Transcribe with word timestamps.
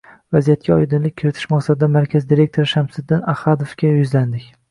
Vaziyatga 0.35 0.71
oydinlik 0.75 1.13
kiritish 1.21 1.45
maqsadida 1.51 1.89
markaz 1.97 2.27
direktori 2.33 2.71
Shamsiddin 2.73 3.23
Ahadovga 3.35 3.93
yuzlandik 4.01 4.51